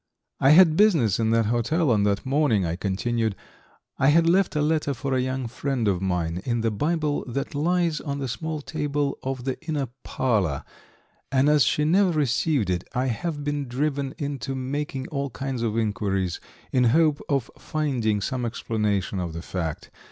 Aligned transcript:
"I 0.39 0.49
had 0.49 0.75
business 0.75 1.19
in 1.19 1.29
that 1.29 1.45
hotel 1.45 1.91
on 1.91 2.05
that 2.05 2.25
morning," 2.25 2.65
I 2.65 2.75
continued. 2.75 3.35
"I 3.99 4.07
had 4.07 4.27
left 4.27 4.55
a 4.55 4.61
letter 4.63 4.95
for 4.95 5.13
a 5.13 5.21
young 5.21 5.45
friend 5.47 5.87
of 5.87 6.01
mine 6.01 6.41
in 6.43 6.61
the 6.61 6.71
Bible 6.71 7.23
that 7.27 7.53
lies 7.53 8.01
on 8.01 8.17
the 8.17 8.27
small 8.27 8.61
table 8.61 9.19
of 9.21 9.43
the 9.43 9.63
inner 9.63 9.89
parlor, 10.03 10.63
and 11.31 11.47
as 11.49 11.65
she 11.65 11.83
never 11.85 12.09
received 12.09 12.71
it, 12.71 12.83
I 12.95 13.05
have 13.09 13.43
been 13.43 13.67
driven 13.67 14.15
into 14.17 14.55
making 14.55 15.07
all 15.09 15.29
kinds 15.29 15.61
of 15.61 15.77
inquiries, 15.77 16.39
in 16.71 16.85
hope 16.85 17.21
of 17.29 17.51
finding 17.59 18.21
some 18.21 18.43
explanation 18.43 19.19
of 19.19 19.33
the 19.33 19.43
fact. 19.43 19.91